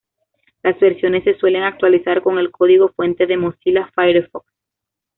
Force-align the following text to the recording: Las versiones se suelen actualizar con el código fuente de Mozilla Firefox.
Las 0.63 0.79
versiones 0.79 1.23
se 1.25 1.37
suelen 1.37 1.61
actualizar 1.61 2.23
con 2.23 2.39
el 2.39 2.49
código 2.49 2.89
fuente 2.89 3.27
de 3.27 3.37
Mozilla 3.37 3.87
Firefox. 3.93 4.51